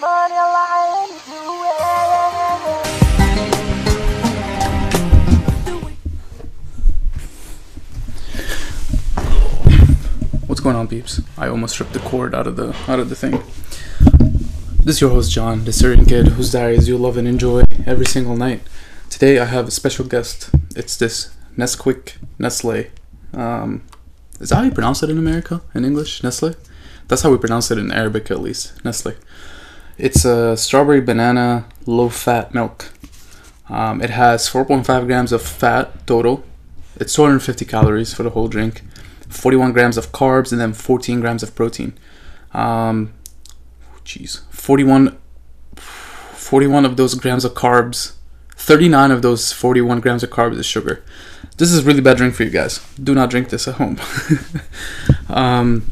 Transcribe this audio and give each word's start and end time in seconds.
What's 0.00 0.08
going 10.60 10.76
on, 10.76 10.88
peeps? 10.88 11.20
I 11.36 11.48
almost 11.48 11.78
ripped 11.78 11.92
the 11.92 11.98
cord 11.98 12.34
out 12.34 12.46
of 12.46 12.56
the 12.56 12.74
out 12.88 12.98
of 12.98 13.10
the 13.10 13.14
thing. 13.14 13.42
This 14.82 14.96
is 14.96 15.00
your 15.02 15.10
host 15.10 15.30
John, 15.32 15.66
the 15.66 15.72
Syrian 15.72 16.06
kid 16.06 16.28
whose 16.28 16.50
diaries 16.50 16.88
you 16.88 16.96
love 16.96 17.18
and 17.18 17.28
enjoy 17.28 17.64
every 17.84 18.06
single 18.06 18.36
night. 18.36 18.62
Today 19.10 19.38
I 19.38 19.44
have 19.44 19.68
a 19.68 19.70
special 19.70 20.06
guest. 20.06 20.48
It's 20.74 20.96
this 20.96 21.36
Nesquik 21.58 22.16
Nestle. 22.38 22.86
Um, 23.34 23.82
is 24.40 24.48
that 24.48 24.56
how 24.56 24.62
you 24.62 24.70
pronounce 24.70 25.02
it 25.02 25.10
in 25.10 25.18
America 25.18 25.60
in 25.74 25.84
English? 25.84 26.22
Nestle. 26.22 26.54
That's 27.08 27.20
how 27.20 27.30
we 27.30 27.36
pronounce 27.36 27.70
it 27.70 27.76
in 27.76 27.92
Arabic, 27.92 28.30
at 28.30 28.40
least. 28.40 28.82
Nestle. 28.82 29.12
It's 30.02 30.24
a 30.24 30.56
strawberry 30.56 31.02
banana 31.02 31.66
low 31.84 32.08
fat 32.08 32.54
milk. 32.54 32.90
Um, 33.68 34.00
it 34.00 34.08
has 34.08 34.48
4.5 34.48 35.06
grams 35.06 35.30
of 35.30 35.42
fat 35.42 36.06
total. 36.06 36.42
It's 36.96 37.12
250 37.12 37.66
calories 37.66 38.14
for 38.14 38.22
the 38.22 38.30
whole 38.30 38.48
drink. 38.48 38.82
41 39.28 39.72
grams 39.72 39.98
of 39.98 40.10
carbs 40.10 40.52
and 40.52 40.60
then 40.60 40.72
14 40.72 41.20
grams 41.20 41.42
of 41.42 41.54
protein. 41.54 41.92
Um, 42.52 43.12
jeez, 44.02 44.40
41, 44.50 45.18
41 45.76 46.86
of 46.86 46.96
those 46.96 47.14
grams 47.14 47.44
of 47.44 47.52
carbs, 47.52 48.14
39 48.56 49.10
of 49.10 49.20
those 49.20 49.52
41 49.52 50.00
grams 50.00 50.22
of 50.22 50.30
carbs 50.30 50.58
is 50.58 50.64
sugar. 50.64 51.04
This 51.58 51.70
is 51.70 51.84
really 51.84 52.00
bad 52.00 52.16
drink 52.16 52.34
for 52.34 52.44
you 52.44 52.50
guys. 52.50 52.80
Do 52.96 53.14
not 53.14 53.28
drink 53.28 53.50
this 53.50 53.68
at 53.68 53.74
home. 53.74 54.00
um, 55.28 55.90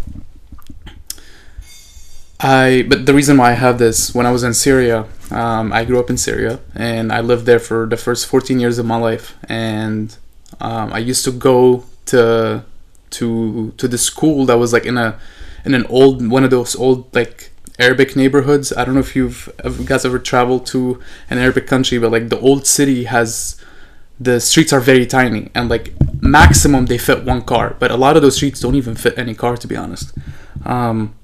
I 2.41 2.85
but 2.89 3.07
the 3.07 3.15
reason 3.15 3.37
why 3.37 3.51
I 3.51 3.55
have 3.55 3.79
this 3.79 4.15
when 4.15 4.25
I 4.25 4.31
was 4.31 4.45
in 4.45 4.55
Syria, 4.55 5.07
um, 5.31 5.73
I 5.73 5.85
grew 5.85 5.99
up 5.99 6.09
in 6.09 6.17
Syria 6.17 6.61
and 6.75 7.13
I 7.13 7.21
lived 7.21 7.47
there 7.47 7.59
for 7.59 7.87
the 7.87 7.97
first 7.97 8.27
14 8.27 8.61
years 8.61 8.79
of 8.79 8.87
my 8.87 8.97
life, 8.97 9.37
and 9.49 10.17
um, 10.61 10.93
I 10.93 10.99
used 10.99 11.25
to 11.25 11.33
go 11.33 11.85
to 12.07 12.65
to 13.11 13.73
to 13.77 13.89
the 13.89 13.99
school 13.99 14.47
that 14.47 14.59
was 14.59 14.73
like 14.73 14.87
in 14.87 14.97
a 14.97 15.19
in 15.65 15.75
an 15.75 15.85
old 15.87 16.27
one 16.29 16.45
of 16.45 16.51
those 16.51 16.77
old 16.77 17.13
like 17.13 17.51
Arabic 17.79 18.15
neighborhoods. 18.15 18.73
I 18.73 18.85
don't 18.85 18.95
know 18.95 19.01
if 19.01 19.17
you've 19.17 19.51
if 19.65 19.79
you 19.81 19.85
guys 19.85 20.05
ever 20.05 20.21
traveled 20.21 20.65
to 20.67 21.01
an 21.31 21.39
Arabic 21.39 21.67
country, 21.67 21.99
but 21.99 22.13
like 22.13 22.29
the 22.29 22.39
old 22.39 22.67
city 22.67 23.05
has 23.05 23.61
the 24.21 24.41
streets 24.41 24.73
are 24.73 24.81
very 24.81 25.07
tiny 25.07 25.51
and 25.55 25.69
like 25.69 25.93
maximum 26.21 26.87
they 26.87 26.99
fit 26.99 27.25
one 27.25 27.43
car, 27.43 27.77
but 27.81 27.91
a 27.91 27.97
lot 27.97 28.17
of 28.17 28.23
those 28.23 28.37
streets 28.37 28.61
don't 28.61 28.77
even 28.77 28.95
fit 28.95 29.19
any 29.19 29.35
car 29.35 29.57
to 29.57 29.67
be 29.67 29.77
honest. 29.77 30.13
Um, 30.65 31.15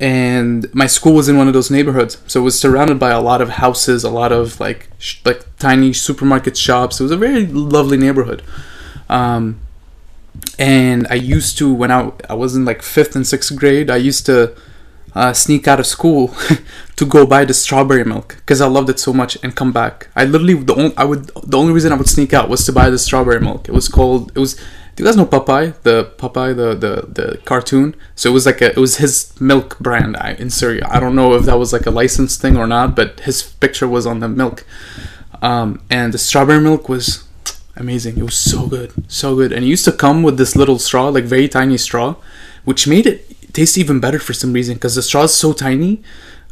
and 0.00 0.74
my 0.74 0.86
school 0.86 1.12
was 1.12 1.28
in 1.28 1.36
one 1.36 1.46
of 1.46 1.52
those 1.52 1.70
neighborhoods, 1.70 2.16
so 2.26 2.40
it 2.40 2.44
was 2.44 2.58
surrounded 2.58 2.98
by 2.98 3.10
a 3.10 3.20
lot 3.20 3.42
of 3.42 3.50
houses, 3.50 4.02
a 4.02 4.10
lot 4.10 4.32
of 4.32 4.58
like 4.58 4.88
sh- 4.98 5.20
like 5.26 5.44
tiny 5.58 5.92
supermarket 5.92 6.56
shops. 6.56 6.98
It 6.98 7.02
was 7.02 7.12
a 7.12 7.18
very 7.18 7.46
lovely 7.46 7.98
neighborhood. 7.98 8.42
Um, 9.10 9.60
and 10.58 11.06
I 11.10 11.14
used 11.14 11.58
to 11.58 11.72
when 11.72 11.90
I 11.90 12.12
I 12.30 12.34
was 12.34 12.56
in 12.56 12.64
like 12.64 12.80
fifth 12.80 13.14
and 13.14 13.26
sixth 13.26 13.54
grade, 13.56 13.90
I 13.90 13.96
used 13.96 14.24
to 14.26 14.56
uh, 15.14 15.34
sneak 15.34 15.68
out 15.68 15.80
of 15.80 15.86
school 15.86 16.34
to 16.96 17.04
go 17.04 17.26
buy 17.26 17.44
the 17.44 17.52
strawberry 17.52 18.04
milk 18.04 18.36
because 18.36 18.62
I 18.62 18.68
loved 18.68 18.88
it 18.88 18.98
so 18.98 19.12
much 19.12 19.36
and 19.42 19.54
come 19.54 19.70
back. 19.70 20.08
I 20.16 20.24
literally 20.24 20.54
the 20.54 20.74
only 20.74 20.96
I 20.96 21.04
would 21.04 21.26
the 21.44 21.58
only 21.58 21.74
reason 21.74 21.92
I 21.92 21.96
would 21.96 22.08
sneak 22.08 22.32
out 22.32 22.48
was 22.48 22.64
to 22.64 22.72
buy 22.72 22.88
the 22.88 22.98
strawberry 22.98 23.40
milk. 23.40 23.68
It 23.68 23.72
was 23.72 23.88
called 23.88 24.32
it 24.34 24.38
was. 24.38 24.58
Do 24.94 25.02
you 25.02 25.08
guys 25.08 25.16
know 25.16 25.26
Popeye? 25.26 25.80
The 25.82 26.12
Popeye 26.18 26.54
the 26.56 26.74
the 26.74 27.06
the 27.06 27.38
cartoon. 27.44 27.94
So 28.14 28.30
it 28.30 28.32
was 28.32 28.46
like 28.46 28.60
a 28.60 28.70
it 28.70 28.76
was 28.76 28.96
his 28.96 29.38
milk 29.40 29.78
brand 29.78 30.16
in 30.38 30.50
Syria. 30.50 30.86
I 30.90 31.00
don't 31.00 31.14
know 31.14 31.34
if 31.34 31.44
that 31.44 31.58
was 31.58 31.72
like 31.72 31.86
a 31.86 31.90
licensed 31.90 32.40
thing 32.40 32.56
or 32.56 32.66
not, 32.66 32.96
but 32.96 33.20
his 33.20 33.42
picture 33.42 33.88
was 33.88 34.06
on 34.06 34.20
the 34.20 34.28
milk. 34.28 34.64
Um, 35.42 35.80
and 35.90 36.12
the 36.12 36.18
strawberry 36.18 36.60
milk 36.60 36.88
was 36.88 37.24
amazing. 37.76 38.18
It 38.18 38.24
was 38.24 38.38
so 38.38 38.66
good, 38.66 38.92
so 39.10 39.34
good. 39.34 39.52
And 39.52 39.64
it 39.64 39.68
used 39.68 39.84
to 39.86 39.92
come 39.92 40.22
with 40.22 40.36
this 40.36 40.54
little 40.54 40.78
straw, 40.78 41.08
like 41.08 41.24
very 41.24 41.48
tiny 41.48 41.78
straw, 41.78 42.16
which 42.64 42.86
made 42.86 43.06
it 43.06 43.52
taste 43.52 43.78
even 43.78 44.00
better 44.00 44.18
for 44.18 44.32
some 44.32 44.52
reason 44.52 44.74
because 44.74 44.94
the 44.94 45.02
straw 45.02 45.24
is 45.24 45.34
so 45.34 45.52
tiny. 45.52 46.02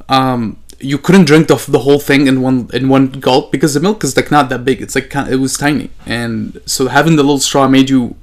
Um, 0.08 0.58
you 0.80 0.96
couldn't 0.96 1.24
drink 1.24 1.48
the, 1.48 1.56
the 1.68 1.80
whole 1.80 1.98
thing 1.98 2.26
in 2.26 2.40
one 2.40 2.70
in 2.72 2.88
one 2.88 3.08
gulp 3.08 3.50
because 3.50 3.74
the 3.74 3.80
milk 3.80 4.04
is 4.04 4.16
like 4.16 4.30
not 4.30 4.48
that 4.48 4.64
big. 4.64 4.80
It's 4.80 4.94
like 4.94 5.14
it 5.14 5.36
was 5.36 5.56
tiny, 5.56 5.90
and 6.06 6.60
so 6.66 6.88
having 6.88 7.16
the 7.16 7.22
little 7.22 7.40
straw 7.40 7.66
made 7.66 7.90
you 7.90 8.16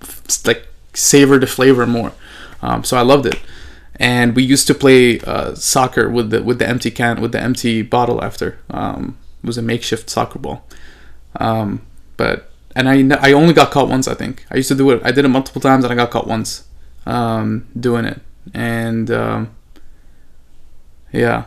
like 0.45 0.67
savor 0.93 1.39
the 1.39 1.47
flavor 1.47 1.85
more. 1.85 2.11
Um, 2.61 2.83
so 2.83 2.97
I 2.97 3.01
loved 3.01 3.25
it. 3.25 3.39
And 3.97 4.35
we 4.35 4.43
used 4.43 4.67
to 4.67 4.73
play 4.73 5.19
uh, 5.21 5.55
soccer 5.55 6.09
with 6.09 6.29
the 6.29 6.43
with 6.43 6.59
the 6.59 6.67
empty 6.67 6.91
can 6.91 7.21
with 7.21 7.31
the 7.31 7.39
empty 7.39 7.81
bottle 7.81 8.23
after. 8.23 8.59
Um, 8.69 9.17
it 9.41 9.47
was 9.47 9.57
a 9.57 9.61
makeshift 9.61 10.09
soccer 10.09 10.39
ball. 10.39 10.67
Um, 11.39 11.85
but 12.17 12.51
and 12.75 12.89
I 12.89 13.29
I 13.29 13.31
only 13.31 13.53
got 13.53 13.71
caught 13.71 13.87
once. 13.87 14.07
I 14.07 14.13
think 14.13 14.45
I 14.51 14.55
used 14.57 14.67
to 14.69 14.75
do 14.75 14.89
it. 14.91 15.01
I 15.03 15.11
did 15.11 15.23
it 15.23 15.29
multiple 15.29 15.61
times, 15.61 15.85
and 15.85 15.93
I 15.93 15.95
got 15.95 16.11
caught 16.11 16.27
once 16.27 16.67
um, 17.05 17.67
doing 17.79 18.05
it. 18.05 18.19
And 18.53 19.09
um, 19.11 19.55
yeah, 21.13 21.45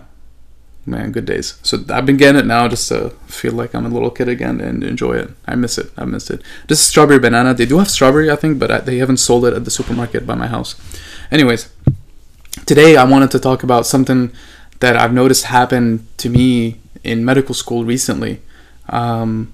man, 0.89 1.13
good 1.13 1.25
days. 1.25 1.59
So 1.63 1.85
I've 1.91 2.07
been 2.07 2.17
getting 2.17 2.41
it 2.41 2.47
now 2.47 2.69
just 2.69 2.89
to 2.89 3.11
feel 3.27 3.53
like 3.53 3.75
I'm 3.75 3.87
a 3.87 3.89
little 3.89 4.11
kid 4.11 4.29
again 4.29 4.61
and 4.61 4.83
enjoy 4.83 5.15
it. 5.15 5.31
I 5.47 5.55
miss 5.55 5.79
it. 5.79 5.91
I 5.97 6.05
miss 6.05 6.31
it. 6.31 6.43
This 6.67 6.81
is 6.81 6.87
strawberry 6.87 7.19
banana. 7.19 7.55
They 7.55 7.67
do 7.67 7.79
have 7.79 7.91
strawberry, 7.91 8.31
I 8.31 8.37
think, 8.37 8.59
but 8.59 8.87
they 8.87 8.99
haven't 8.99 9.19
sold 9.19 9.45
it 9.45 9.55
at 9.55 9.65
the 9.65 9.71
supermarket 9.71 10.27
by 10.27 10.35
my 10.35 10.47
house. 10.47 10.75
Anyways, 11.31 11.71
today 12.67 12.97
I 12.97 13.05
wanted 13.05 13.31
to 13.33 13.39
talk 13.39 13.63
about 13.63 13.87
something 13.87 14.33
that 14.81 14.97
I've 14.97 15.13
noticed 15.13 15.45
happen 15.45 16.07
to 16.19 16.29
me 16.29 16.81
in 17.05 17.25
medical 17.25 17.55
school 17.55 17.85
recently. 17.85 18.41
Um, 18.89 19.53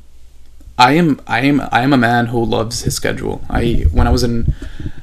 I 0.78 0.92
am 0.94 1.20
I 1.26 1.40
am 1.40 1.60
I 1.70 1.82
am 1.82 1.92
a 1.92 1.96
man 1.96 2.26
who 2.26 2.44
loves 2.44 2.82
his 2.82 2.94
schedule. 2.94 3.42
I 3.48 3.86
when 3.92 4.06
I 4.06 4.10
was 4.10 4.24
in 4.24 4.52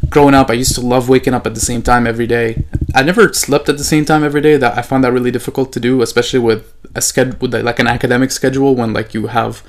growing 0.10 0.34
up, 0.34 0.50
I 0.50 0.54
used 0.54 0.76
to 0.76 0.82
love 0.82 1.08
waking 1.08 1.34
up 1.34 1.48
at 1.48 1.56
the 1.56 1.62
same 1.62 1.82
time 1.82 2.06
every 2.06 2.28
day. 2.28 2.66
I 2.94 3.04
never 3.04 3.32
slept 3.34 3.70
at 3.70 3.78
the 3.78 3.84
same 3.84 4.06
time 4.06 4.24
every 4.24 4.42
day. 4.42 4.58
That 4.58 4.78
I 4.78 4.82
found 4.82 5.04
that 5.04 5.14
really 5.14 5.32
difficult 5.32 5.72
to 5.74 5.80
do, 5.80 6.02
especially 6.02 6.40
with 6.40 6.74
a 6.96 7.02
schedule 7.02 7.38
with 7.40 7.54
like 7.54 7.80
an 7.80 7.88
academic 7.88 8.32
schedule 8.32 8.76
when 8.76 8.94
like 8.94 9.14
you 9.14 9.28
have 9.28 9.64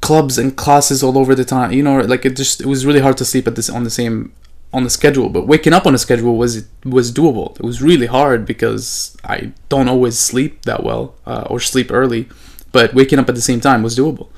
clubs 0.00 0.38
and 0.38 0.56
classes 0.56 1.02
all 1.02 1.18
over 1.18 1.34
the 1.34 1.44
time. 1.44 1.72
You 1.72 1.82
know, 1.82 2.00
like 2.00 2.24
it 2.24 2.36
just 2.36 2.60
it 2.60 2.66
was 2.66 2.86
really 2.86 3.00
hard 3.00 3.16
to 3.18 3.24
sleep 3.24 3.46
at 3.46 3.56
this 3.56 3.68
on 3.68 3.84
the 3.84 3.90
same 3.90 4.32
on 4.72 4.84
the 4.84 4.90
schedule. 4.90 5.28
But 5.28 5.46
waking 5.46 5.72
up 5.72 5.86
on 5.86 5.94
a 5.94 5.98
schedule 5.98 6.36
was 6.36 6.66
was 6.84 7.12
doable. 7.12 7.56
It 7.56 7.64
was 7.64 7.82
really 7.82 8.06
hard 8.06 8.46
because 8.46 9.16
I 9.24 9.52
don't 9.68 9.88
always 9.88 10.18
sleep 10.18 10.62
that 10.62 10.82
well 10.84 11.14
uh, 11.26 11.46
or 11.50 11.60
sleep 11.60 11.90
early. 11.90 12.28
But 12.72 12.94
waking 12.94 13.18
up 13.18 13.28
at 13.28 13.34
the 13.34 13.42
same 13.42 13.60
time 13.60 13.82
was 13.82 13.96
doable. 13.96 14.28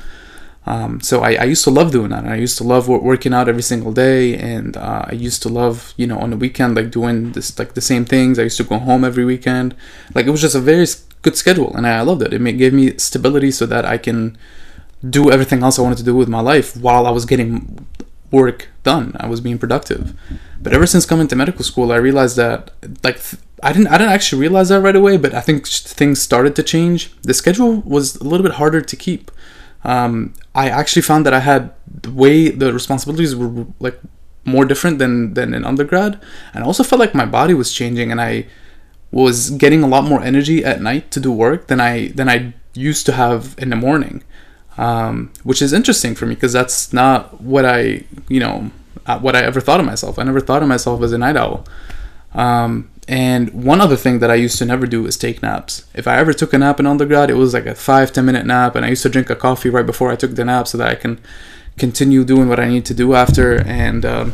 Um, 0.66 1.00
so 1.00 1.20
I, 1.20 1.34
I 1.34 1.44
used 1.44 1.64
to 1.64 1.70
love 1.70 1.92
doing 1.92 2.10
that. 2.10 2.24
I 2.24 2.36
used 2.36 2.56
to 2.58 2.64
love 2.64 2.88
working 2.88 3.34
out 3.34 3.48
every 3.48 3.62
single 3.62 3.92
day, 3.92 4.36
and 4.36 4.76
uh, 4.76 5.04
I 5.06 5.12
used 5.12 5.42
to 5.42 5.48
love, 5.48 5.92
you 5.96 6.06
know, 6.06 6.18
on 6.18 6.30
the 6.30 6.36
weekend 6.36 6.76
like 6.76 6.90
doing 6.90 7.32
this 7.32 7.58
like 7.58 7.74
the 7.74 7.80
same 7.80 8.04
things. 8.04 8.38
I 8.38 8.44
used 8.44 8.56
to 8.56 8.64
go 8.64 8.78
home 8.78 9.04
every 9.04 9.24
weekend. 9.24 9.74
Like 10.14 10.26
it 10.26 10.30
was 10.30 10.40
just 10.40 10.54
a 10.54 10.60
very 10.60 10.86
good 11.22 11.36
schedule, 11.36 11.74
and 11.76 11.86
I, 11.86 12.00
loved 12.00 12.22
it. 12.22 12.32
It 12.32 12.58
gave 12.58 12.72
me 12.72 12.96
stability 12.96 13.50
so 13.50 13.66
that 13.66 13.84
I 13.84 13.98
can 13.98 14.38
do 15.08 15.30
everything 15.30 15.62
else 15.62 15.78
I 15.78 15.82
wanted 15.82 15.98
to 15.98 16.04
do 16.04 16.16
with 16.16 16.28
my 16.28 16.40
life 16.40 16.76
while 16.76 17.06
I 17.06 17.10
was 17.10 17.26
getting 17.26 17.86
work 18.30 18.68
done. 18.82 19.16
I 19.20 19.26
was 19.26 19.40
being 19.40 19.58
productive. 19.58 20.14
But 20.60 20.72
ever 20.72 20.86
since 20.86 21.04
coming 21.04 21.28
to 21.28 21.36
medical 21.36 21.64
school, 21.64 21.92
I 21.92 21.96
realized 21.96 22.36
that 22.36 22.70
like 23.02 23.22
th- 23.22 23.42
I 23.62 23.72
didn't 23.72 23.88
I 23.88 23.98
didn't 23.98 24.12
actually 24.12 24.40
realize 24.40 24.70
that 24.70 24.80
right 24.80 24.96
away, 24.96 25.16
but 25.18 25.34
I 25.34 25.40
think 25.40 25.66
things 25.66 26.22
started 26.22 26.56
to 26.56 26.62
change. 26.62 27.14
The 27.22 27.34
schedule 27.34 27.82
was 27.82 28.16
a 28.16 28.24
little 28.24 28.46
bit 28.48 28.54
harder 28.54 28.80
to 28.80 28.96
keep. 28.96 29.30
Um, 29.84 30.32
I 30.54 30.68
actually 30.68 31.02
found 31.02 31.26
that 31.26 31.34
I 31.34 31.40
had 31.40 31.72
the 32.02 32.10
way 32.10 32.48
the 32.48 32.72
responsibilities 32.72 33.36
were 33.36 33.66
like 33.80 34.00
more 34.44 34.64
different 34.64 34.98
than 34.98 35.34
than 35.34 35.54
in 35.54 35.64
undergrad, 35.64 36.20
and 36.52 36.64
I 36.64 36.66
also 36.66 36.82
felt 36.82 37.00
like 37.00 37.14
my 37.14 37.26
body 37.26 37.54
was 37.54 37.72
changing, 37.72 38.10
and 38.10 38.20
I 38.20 38.46
was 39.10 39.50
getting 39.50 39.82
a 39.82 39.86
lot 39.86 40.04
more 40.04 40.22
energy 40.22 40.64
at 40.64 40.82
night 40.82 41.10
to 41.12 41.20
do 41.20 41.30
work 41.30 41.68
than 41.68 41.80
I 41.80 42.08
than 42.08 42.28
I 42.28 42.54
used 42.74 43.06
to 43.06 43.12
have 43.12 43.54
in 43.58 43.70
the 43.70 43.76
morning, 43.76 44.24
um, 44.76 45.32
which 45.44 45.62
is 45.62 45.72
interesting 45.72 46.14
for 46.14 46.26
me 46.26 46.34
because 46.34 46.52
that's 46.52 46.92
not 46.92 47.40
what 47.40 47.64
I 47.64 48.04
you 48.28 48.40
know 48.40 48.70
uh, 49.06 49.18
what 49.18 49.36
I 49.36 49.42
ever 49.42 49.60
thought 49.60 49.80
of 49.80 49.86
myself. 49.86 50.18
I 50.18 50.24
never 50.24 50.40
thought 50.40 50.62
of 50.62 50.68
myself 50.68 51.02
as 51.02 51.12
a 51.12 51.18
night 51.18 51.36
owl. 51.36 51.64
Um, 52.34 52.90
and 53.06 53.52
one 53.52 53.80
other 53.80 53.96
thing 53.96 54.20
that 54.20 54.30
I 54.30 54.34
used 54.34 54.58
to 54.58 54.64
never 54.64 54.86
do 54.86 55.06
is 55.06 55.16
take 55.16 55.42
naps. 55.42 55.84
If 55.94 56.08
I 56.08 56.16
ever 56.16 56.32
took 56.32 56.52
a 56.52 56.58
nap 56.58 56.80
in 56.80 56.86
undergrad, 56.86 57.30
it 57.30 57.34
was 57.34 57.52
like 57.52 57.66
a 57.66 57.74
five, 57.74 58.12
ten 58.12 58.24
minute 58.24 58.46
nap, 58.46 58.74
and 58.74 58.84
I 58.84 58.88
used 58.88 59.02
to 59.02 59.08
drink 59.08 59.30
a 59.30 59.36
coffee 59.36 59.70
right 59.70 59.84
before 59.84 60.10
I 60.10 60.16
took 60.16 60.34
the 60.34 60.44
nap 60.44 60.68
so 60.68 60.78
that 60.78 60.88
I 60.88 60.94
can 60.94 61.20
continue 61.76 62.24
doing 62.24 62.48
what 62.48 62.60
I 62.60 62.68
need 62.68 62.84
to 62.86 62.94
do 62.94 63.14
after. 63.14 63.60
And 63.66 64.06
um, 64.06 64.32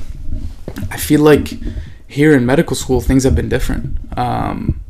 I 0.90 0.96
feel 0.96 1.20
like 1.20 1.52
here 2.06 2.34
in 2.34 2.46
medical 2.46 2.76
school, 2.76 3.00
things 3.00 3.24
have 3.24 3.34
been 3.34 3.48
different. 3.48 3.98
Um, 4.16 4.80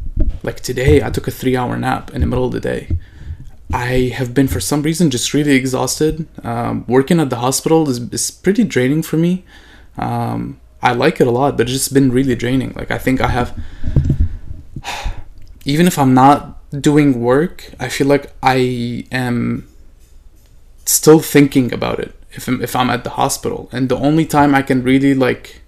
like 0.43 0.61
today, 0.61 1.03
I 1.03 1.11
took 1.11 1.27
a 1.27 1.31
three 1.31 1.57
hour 1.57 1.77
nap 1.77 2.13
in 2.13 2.21
the 2.21 2.27
middle 2.27 2.45
of 2.45 2.53
the 2.53 2.61
day. 2.61 2.97
I 3.73 4.13
have 4.15 4.35
been, 4.35 4.49
for 4.49 4.61
some 4.61 4.83
reason, 4.83 5.11
just 5.11 5.33
really 5.33 5.55
exhausted. 5.55 6.27
Um, 6.45 6.85
working 6.89 7.21
at 7.21 7.31
the 7.31 7.37
hospital 7.37 7.89
is, 7.89 7.99
is 8.13 8.31
pretty 8.31 8.65
draining 8.65 9.03
for 9.03 9.17
me. 9.17 9.45
Um, 9.97 10.61
I 10.83 10.93
like 10.93 11.21
it 11.21 11.27
a 11.27 11.31
lot, 11.31 11.57
but 11.57 11.67
it's 11.67 11.73
just 11.73 11.95
been 11.95 12.11
really 12.11 12.35
draining. 12.35 12.73
Like 12.75 12.91
I 12.91 12.99
think 12.99 13.21
I 13.21 13.29
have, 13.29 13.59
even 15.65 15.87
if 15.87 15.99
I'm 15.99 16.15
not 16.15 16.59
doing 16.81 17.21
work, 17.21 17.73
I 17.79 17.89
feel 17.89 18.07
like 18.07 18.33
I 18.43 19.05
am 19.13 19.69
still 20.85 21.21
thinking 21.21 21.73
about 21.73 22.01
it 22.01 22.15
if 22.33 22.49
I'm, 22.49 22.63
if 22.63 22.75
I'm 22.75 22.91
at 22.91 23.05
the 23.05 23.11
hospital. 23.11 23.69
And 23.73 23.89
the 23.89 23.97
only 23.97 24.27
time 24.27 24.55
I 24.55 24.63
can 24.63 24.83
really 24.83 25.15
like 25.15 25.63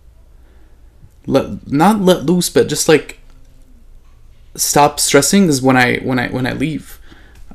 let 1.27 1.71
not 1.71 2.01
let 2.01 2.25
loose, 2.25 2.49
but 2.49 2.69
just 2.69 2.89
like 2.89 3.19
stop 4.55 5.01
stressing 5.01 5.49
is 5.49 5.63
when 5.63 5.77
I 5.77 5.99
when 5.99 6.19
I 6.19 6.29
when 6.29 6.47
I 6.47 6.53
leave. 6.53 6.99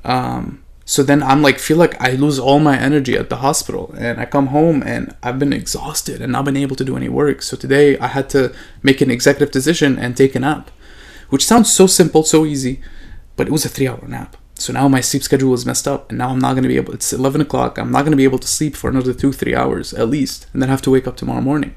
Um, 0.04 0.64
so 0.90 1.04
then 1.04 1.22
I'm 1.22 1.42
like 1.42 1.60
feel 1.60 1.76
like 1.76 2.02
I 2.02 2.12
lose 2.12 2.40
all 2.40 2.60
my 2.60 2.80
energy 2.80 3.18
at 3.18 3.30
the 3.30 3.44
hospital, 3.48 3.94
and 3.98 4.22
I 4.22 4.26
come 4.26 4.48
home 4.48 4.82
and 4.82 5.14
I've 5.22 5.38
been 5.38 5.52
exhausted 5.52 6.22
and 6.22 6.32
not 6.32 6.46
been 6.46 6.56
able 6.56 6.78
to 6.78 6.86
do 6.86 6.96
any 6.96 7.10
work. 7.10 7.42
So 7.42 7.58
today 7.58 7.98
I 8.00 8.08
had 8.08 8.30
to 8.30 8.56
make 8.82 9.02
an 9.02 9.12
executive 9.12 9.52
decision 9.52 10.00
and 10.00 10.16
take 10.16 10.34
a 10.34 10.40
nap, 10.40 10.72
which 11.28 11.46
sounds 11.46 11.74
so 11.74 11.88
simple, 11.88 12.24
so 12.24 12.46
easy, 12.46 12.80
but 13.36 13.48
it 13.48 13.52
was 13.52 13.66
a 13.66 13.70
three-hour 13.70 14.08
nap. 14.08 14.38
So 14.56 14.72
now 14.72 14.88
my 14.88 15.02
sleep 15.02 15.24
schedule 15.24 15.54
is 15.54 15.66
messed 15.66 15.90
up, 15.90 16.08
and 16.10 16.20
now 16.20 16.30
I'm 16.30 16.40
not 16.40 16.56
gonna 16.56 16.70
be 16.70 16.78
able. 16.78 16.94
It's 16.94 17.12
11 17.12 17.42
o'clock. 17.42 17.78
I'm 17.78 17.92
not 17.92 18.06
gonna 18.06 18.16
be 18.16 18.24
able 18.24 18.40
to 18.40 18.48
sleep 18.48 18.78
for 18.78 18.90
another 18.90 19.14
two, 19.14 19.34
three 19.34 19.54
hours 19.54 19.94
at 19.94 20.08
least, 20.08 20.48
and 20.54 20.62
then 20.62 20.70
have 20.70 20.82
to 20.84 20.92
wake 20.92 21.06
up 21.06 21.18
tomorrow 21.18 21.42
morning. 21.42 21.76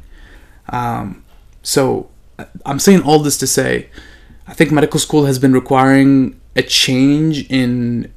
Um, 0.69 1.25
so 1.65 2.11
I'm 2.65 2.79
saying 2.79 3.03
all 3.03 3.19
this 3.19 3.39
to 3.39 3.49
say, 3.49 3.91
I 4.47 4.55
think 4.55 4.71
medical 4.71 5.01
school 5.01 5.25
has 5.25 5.41
been 5.41 5.53
requiring 5.53 6.41
a 6.55 6.63
change 6.63 7.51
in 7.51 8.13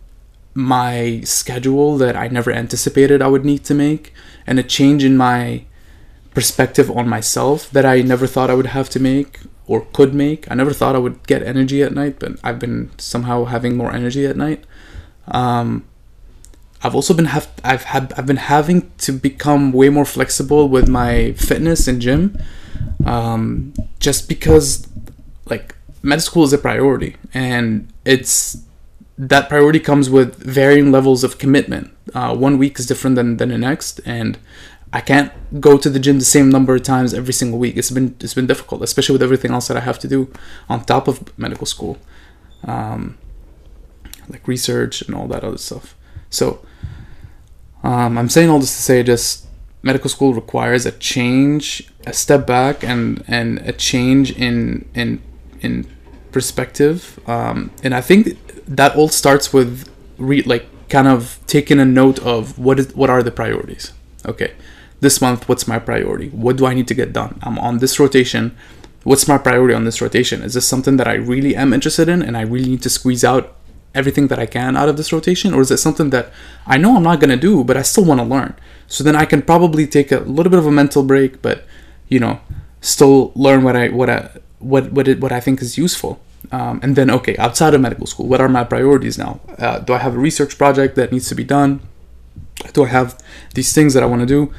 my 0.54 1.22
schedule 1.24 1.98
that 1.98 2.16
I 2.16 2.28
never 2.28 2.52
anticipated 2.52 3.22
I 3.22 3.28
would 3.28 3.46
need 3.46 3.64
to 3.66 3.74
make, 3.74 4.14
and 4.46 4.60
a 4.60 4.64
change 4.64 5.04
in 5.04 5.18
my 5.18 5.66
perspective 6.34 6.90
on 6.90 7.08
myself 7.08 7.70
that 7.72 7.86
I 7.86 8.02
never 8.02 8.28
thought 8.28 8.50
I 8.50 8.56
would 8.56 8.68
have 8.68 8.90
to 8.92 9.00
make 9.00 9.40
or 9.68 9.82
could 9.94 10.14
make. 10.14 10.50
I 10.52 10.56
never 10.56 10.74
thought 10.74 10.96
I 10.96 11.00
would 11.00 11.26
get 11.28 11.44
energy 11.44 11.82
at 11.84 11.94
night, 11.94 12.18
but 12.20 12.34
I've 12.44 12.60
been 12.60 12.92
somehow 12.98 13.46
having 13.46 13.78
more 13.78 13.94
energy 13.94 14.26
at 14.26 14.36
night. 14.36 14.66
Um, 15.28 15.86
I've 16.84 16.96
also 16.96 17.14
been 17.14 17.26
have 17.26 17.50
I've 17.64 17.84
had 17.84 18.14
I've 18.18 18.26
been 18.26 18.36
having 18.36 18.92
to 19.00 19.14
become 19.14 19.72
way 19.72 19.90
more 19.90 20.06
flexible 20.06 20.68
with 20.68 20.90
my 20.90 21.32
fitness 21.34 21.88
and 21.88 22.02
gym, 22.02 22.38
um, 23.06 23.74
just 24.00 24.28
because 24.28 24.88
like 25.46 25.76
med 26.02 26.22
school 26.22 26.44
is 26.44 26.52
a 26.52 26.58
priority 26.58 27.16
and 27.34 27.88
it's 28.04 28.58
that 29.18 29.48
priority 29.50 29.80
comes 29.80 30.10
with 30.10 30.36
varying 30.38 30.92
levels 30.92 31.24
of 31.24 31.38
commitment. 31.38 31.96
Uh, 32.14 32.36
one 32.36 32.58
week 32.58 32.80
is 32.80 32.86
different 32.86 33.16
than, 33.16 33.38
than 33.38 33.50
the 33.50 33.58
next, 33.58 34.00
and 34.06 34.38
I 34.92 35.02
can't 35.02 35.32
go 35.60 35.78
to 35.78 35.90
the 35.90 36.00
gym 36.00 36.20
the 36.20 36.26
same 36.26 36.50
number 36.50 36.76
of 36.76 36.84
times 36.84 37.14
every 37.14 37.34
single 37.34 37.60
week. 37.60 37.78
It's 37.78 37.92
been 37.92 38.16
it's 38.20 38.36
been 38.36 38.48
difficult, 38.48 38.84
especially 38.84 39.14
with 39.14 39.24
everything 39.24 39.52
else 39.52 39.68
that 39.68 39.78
I 39.78 39.80
have 39.80 39.98
to 40.00 40.08
do 40.08 40.32
on 40.70 40.86
top 40.86 41.08
of 41.08 41.38
medical 41.38 41.66
school, 41.66 41.98
um, 42.64 43.18
like 44.30 44.48
research 44.48 45.02
and 45.02 45.16
all 45.16 45.28
that 45.28 45.44
other 45.44 45.58
stuff. 45.58 45.96
So 46.30 46.64
um, 47.84 48.18
I'm 48.18 48.30
saying 48.30 48.50
all 48.50 48.60
this 48.60 48.76
to 48.76 48.82
say 48.82 49.02
just 49.02 49.48
medical 49.82 50.10
school 50.10 50.34
requires 50.34 50.86
a 50.86 50.92
change, 50.92 51.90
a 52.06 52.14
step 52.14 52.46
back, 52.46 52.84
and 52.84 53.24
and 53.28 53.60
a 53.60 53.74
change 53.74 54.32
in 54.38 54.88
in 54.94 55.22
in 55.62 55.88
perspective. 56.34 57.20
Um, 57.28 57.72
and 57.84 57.94
I 57.94 58.02
think 58.02 58.38
that 58.68 58.96
all 58.96 59.10
starts 59.10 59.54
with 59.54 59.90
re- 60.18 60.44
like 60.44 60.66
kind 60.90 61.08
of 61.08 61.40
taking 61.48 61.80
a 61.80 61.86
note 61.86 62.20
of 62.20 62.60
what 62.60 62.80
is 62.80 62.94
what 62.96 63.10
are 63.10 63.24
the 63.24 63.32
priorities. 63.32 63.94
Okay, 64.26 64.54
this 65.00 65.22
month 65.22 65.48
what's 65.48 65.68
my 65.68 65.80
priority? 65.80 66.30
What 66.30 66.58
do 66.58 66.66
I 66.66 66.74
need 66.74 66.88
to 66.90 66.94
get 66.94 67.14
done? 67.14 67.40
I'm 67.44 67.58
on 67.60 67.80
this 67.80 68.00
rotation. 68.00 68.56
What's 69.04 69.28
my 69.28 69.38
priority 69.38 69.74
on 69.74 69.84
this 69.84 70.02
rotation? 70.02 70.42
Is 70.42 70.54
this 70.54 70.68
something 70.68 70.98
that 70.98 71.08
I 71.08 71.16
really 71.16 71.56
am 71.56 71.74
interested 71.74 72.08
in 72.08 72.22
and 72.22 72.38
I 72.38 72.42
really 72.42 72.70
need 72.70 72.84
to 72.84 72.90
squeeze 72.90 73.24
out 73.24 73.56
everything 73.94 74.28
that 74.28 74.40
I 74.40 74.46
can 74.46 74.78
out 74.78 74.88
of 74.88 74.96
this 74.96 75.12
rotation? 75.12 75.54
Or 75.54 75.62
is 75.62 75.72
it 75.72 75.78
something 75.78 76.10
that 76.12 76.32
I 76.66 76.78
know 76.78 76.96
I'm 76.96 77.04
not 77.04 77.20
going 77.20 77.30
to 77.30 77.38
do, 77.38 77.64
but 77.66 77.76
I 77.76 77.82
still 77.82 78.06
want 78.06 78.22
to 78.22 78.26
learn? 78.26 78.56
So 78.88 79.04
then 79.04 79.16
I 79.16 79.26
can 79.26 79.42
probably 79.42 79.86
take 79.88 80.12
a 80.12 80.20
little 80.20 80.50
bit 80.50 80.60
of 80.60 80.66
a 80.66 80.72
mental 80.72 81.04
break, 81.04 81.42
but 81.42 81.66
you 82.08 82.20
know, 82.20 82.40
still 82.80 83.32
learn 83.36 83.64
what 83.64 83.76
I 83.76 83.90
what 83.90 84.10
I 84.10 84.30
what 84.64 84.92
what 84.92 85.08
it, 85.08 85.20
what 85.20 85.32
I 85.32 85.40
think 85.40 85.62
is 85.62 85.78
useful. 85.78 86.20
Um, 86.52 86.80
and 86.84 86.96
then 86.96 87.10
okay, 87.10 87.36
outside 87.38 87.74
of 87.74 87.82
medical 87.82 88.08
school, 88.08 88.28
what 88.28 88.42
are 88.42 88.50
my 88.50 88.64
priorities 88.64 89.18
now? 89.18 89.40
Uh, 89.58 89.80
do 89.80 89.94
I 89.94 90.00
have 90.00 90.16
a 90.16 90.20
research 90.20 90.58
project 90.58 90.96
that 90.96 91.12
needs 91.12 91.28
to 91.30 91.36
be 91.36 91.44
done? 91.44 91.82
Do 92.74 92.86
I 92.86 92.88
have 92.88 93.18
these 93.54 93.74
things 93.74 93.94
that 93.94 94.04
I 94.04 94.06
want 94.06 94.22
to 94.22 94.26
do? 94.26 94.54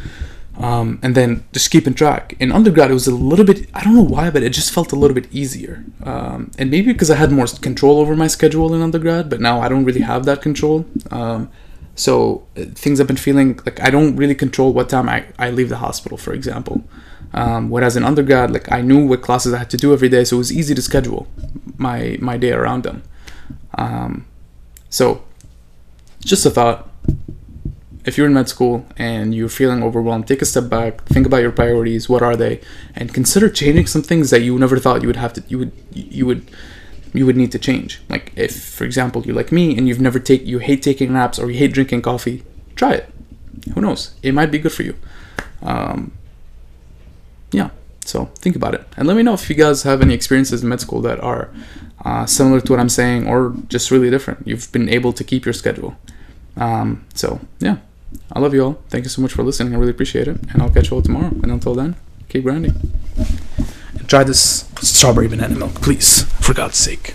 Um, 0.56 1.00
and 1.02 1.14
then 1.14 1.44
just 1.52 1.70
keeping 1.70 1.94
track. 1.94 2.34
In 2.38 2.52
undergrad, 2.52 2.90
it 2.90 2.94
was 2.94 3.08
a 3.08 3.14
little 3.14 3.44
bit, 3.44 3.68
I 3.74 3.82
don't 3.82 3.96
know 3.96 4.02
why, 4.02 4.30
but 4.30 4.42
it 4.42 4.50
just 4.50 4.72
felt 4.72 4.92
a 4.92 4.96
little 4.96 5.14
bit 5.14 5.26
easier. 5.32 5.84
Um, 6.04 6.52
and 6.58 6.70
maybe 6.70 6.92
because 6.92 7.10
I 7.10 7.16
had 7.16 7.32
more 7.32 7.46
control 7.60 7.98
over 7.98 8.14
my 8.14 8.28
schedule 8.28 8.72
in 8.72 8.80
undergrad, 8.80 9.28
but 9.28 9.40
now 9.40 9.60
I 9.60 9.68
don't 9.68 9.84
really 9.84 10.02
have 10.02 10.24
that 10.26 10.42
control. 10.42 10.86
Um, 11.10 11.50
so 11.96 12.46
uh, 12.56 12.64
things 12.74 13.00
I've 13.00 13.06
been 13.06 13.16
feeling 13.16 13.58
like 13.66 13.80
I 13.80 13.90
don't 13.90 14.16
really 14.16 14.34
control 14.34 14.72
what 14.72 14.88
time 14.88 15.08
I, 15.08 15.26
I 15.38 15.50
leave 15.50 15.68
the 15.68 15.78
hospital, 15.78 16.18
for 16.18 16.32
example. 16.32 16.84
Um, 17.34 17.68
whereas 17.68 17.96
in 17.96 18.04
undergrad, 18.04 18.52
like 18.52 18.70
I 18.70 18.80
knew 18.80 19.06
what 19.06 19.20
classes 19.20 19.52
I 19.52 19.58
had 19.58 19.70
to 19.70 19.76
do 19.76 19.92
every 19.92 20.08
day, 20.08 20.24
so 20.24 20.36
it 20.36 20.38
was 20.38 20.52
easy 20.52 20.74
to 20.74 20.80
schedule 20.80 21.26
my 21.76 22.16
my 22.20 22.36
day 22.36 22.52
around 22.52 22.84
them. 22.84 23.02
Um, 23.76 24.26
so, 24.88 25.24
just 26.20 26.46
a 26.46 26.50
thought. 26.50 26.88
If 28.06 28.18
you're 28.18 28.26
in 28.26 28.34
med 28.34 28.50
school 28.50 28.86
and 28.98 29.34
you're 29.34 29.48
feeling 29.48 29.82
overwhelmed, 29.82 30.28
take 30.28 30.42
a 30.42 30.44
step 30.44 30.68
back, 30.68 31.02
think 31.06 31.26
about 31.26 31.38
your 31.38 31.52
priorities. 31.52 32.06
What 32.06 32.22
are 32.22 32.36
they, 32.36 32.60
and 32.94 33.12
consider 33.12 33.48
changing 33.50 33.86
some 33.86 34.02
things 34.02 34.30
that 34.30 34.42
you 34.42 34.56
never 34.58 34.78
thought 34.78 35.00
you 35.02 35.08
would 35.08 35.16
have 35.16 35.32
to. 35.32 35.42
You 35.48 35.58
would 35.58 35.72
you 35.92 36.26
would 36.26 36.50
you 37.14 37.26
would 37.26 37.36
need 37.36 37.50
to 37.52 37.58
change. 37.58 38.00
Like 38.08 38.32
if, 38.36 38.62
for 38.62 38.84
example, 38.84 39.24
you're 39.24 39.34
like 39.34 39.50
me 39.50 39.76
and 39.76 39.88
you've 39.88 40.00
never 40.00 40.20
take 40.20 40.44
you 40.46 40.58
hate 40.58 40.82
taking 40.82 41.14
naps 41.14 41.38
or 41.38 41.50
you 41.50 41.58
hate 41.58 41.72
drinking 41.72 42.02
coffee, 42.02 42.44
try 42.76 42.92
it. 42.92 43.08
Who 43.74 43.80
knows? 43.80 44.14
It 44.22 44.34
might 44.34 44.50
be 44.52 44.58
good 44.58 44.72
for 44.72 44.82
you. 44.82 44.94
Um, 45.62 46.12
yeah 47.54 47.70
so 48.04 48.26
think 48.36 48.54
about 48.54 48.74
it. 48.74 48.86
And 48.96 49.08
let 49.08 49.16
me 49.16 49.22
know 49.22 49.34
if 49.34 49.48
you 49.48 49.56
guys 49.56 49.82
have 49.82 50.02
any 50.02 50.14
experiences 50.14 50.62
in 50.62 50.68
med 50.68 50.80
school 50.80 51.00
that 51.02 51.20
are 51.20 51.50
uh, 52.04 52.26
similar 52.26 52.60
to 52.60 52.72
what 52.72 52.78
i'm 52.78 52.88
saying 52.88 53.26
or 53.26 53.54
just 53.68 53.90
really 53.90 54.10
different. 54.10 54.46
You've 54.46 54.70
been 54.72 54.88
able 54.88 55.12
to 55.14 55.24
keep 55.24 55.44
your 55.44 55.54
schedule. 55.54 55.96
Um, 56.56 57.04
so 57.14 57.40
yeah. 57.58 57.78
I 58.32 58.38
love 58.38 58.54
you 58.54 58.64
all. 58.64 58.74
Thank 58.90 59.04
you 59.04 59.10
so 59.10 59.20
much 59.22 59.32
for 59.32 59.42
listening. 59.42 59.74
I 59.74 59.78
really 59.78 59.90
appreciate 59.90 60.28
it. 60.28 60.36
And 60.52 60.62
i'll 60.62 60.70
catch 60.70 60.90
you 60.90 60.96
all 60.96 61.02
tomorrow. 61.02 61.32
And 61.42 61.50
until 61.50 61.74
then 61.74 61.96
keep 62.28 62.44
grinding. 62.44 62.74
And 63.98 64.08
try 64.08 64.22
this 64.24 64.68
strawberry 64.80 65.28
banana 65.28 65.56
milk 65.56 65.74
please 65.80 66.24
for 66.44 66.52
god's 66.52 66.76
sake 66.76 67.14